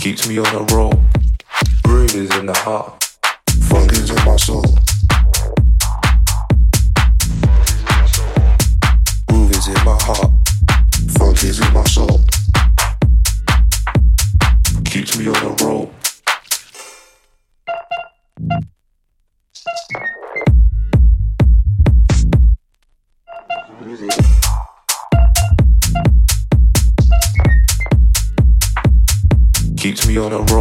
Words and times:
keeps 0.00 0.26
me 0.26 0.38
on 0.38 0.46
a 0.54 0.74
roll. 0.74 0.94
Groove 1.84 2.14
is 2.14 2.34
in 2.38 2.46
the 2.46 2.56
heart, 2.56 3.04
funk 3.68 3.92
is 3.92 4.08
in 4.08 4.24
my 4.24 4.36
soul. 4.36 4.64
Groove 9.28 9.50
is 9.50 9.68
in 9.68 9.84
my 9.84 9.98
heart, 10.00 10.32
funk 11.18 11.44
is 11.44 11.60
in 11.60 11.72
my 11.74 11.84
soul. 11.84 12.18
Keeps 14.86 15.18
me 15.18 15.28
on 15.28 15.36
a 15.36 15.64
roll. 15.64 15.79
wanna 30.30 30.44
roll. 30.54 30.59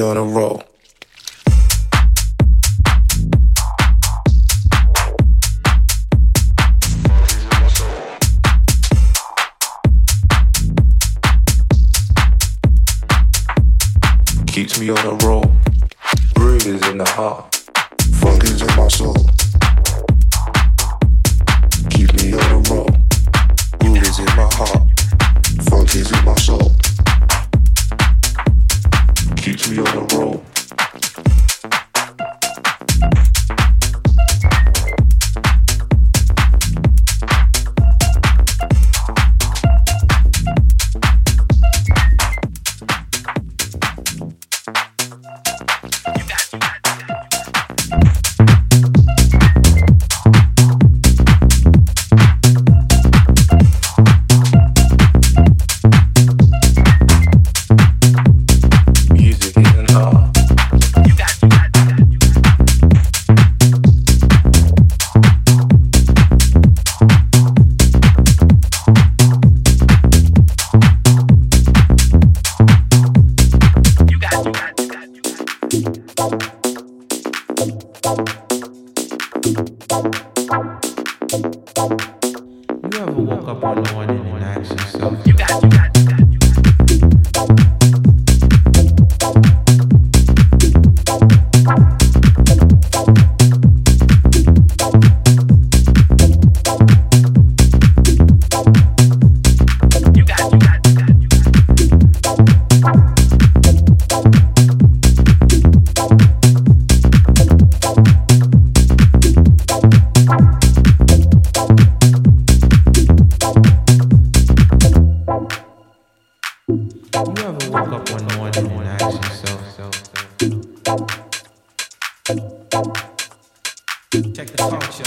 on 0.00 0.16
a 0.16 0.24
roll. 0.24 0.63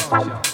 Yep. 0.10 0.47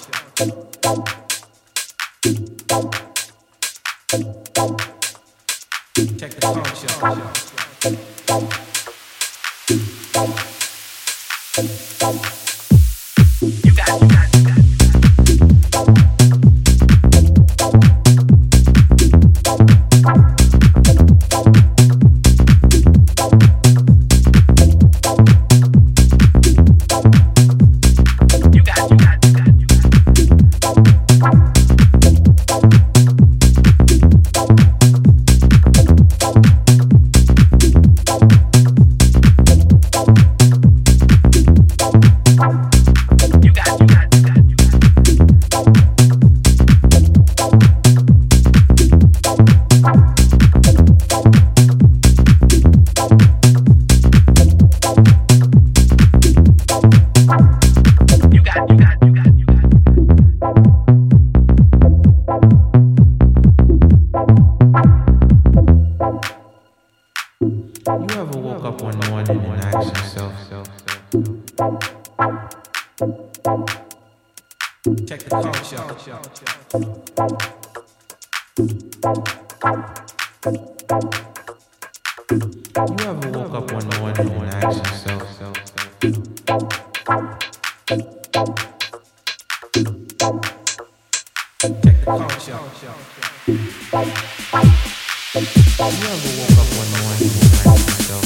You 95.35 95.39
ever 95.39 95.49
woke 95.81 96.59
up 96.59 96.69
one 96.77 96.91
morning 97.01 97.31
and 97.33 97.65
asked 97.65 97.89
yourself, 97.89 98.23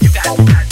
if 0.00 0.16
I 0.24 0.65